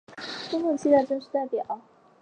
[0.49, 1.79] 中共七大正式代表。